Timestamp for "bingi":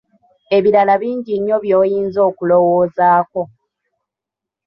1.01-1.33